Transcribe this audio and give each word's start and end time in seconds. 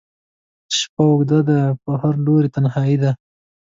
شپه 0.77 1.03
اوږده 1.11 1.39
ده 1.49 1.59
په 1.83 1.91
هر 2.01 2.15
لوري 2.25 2.49
تنهایي 2.55 2.97
ده 3.03 3.11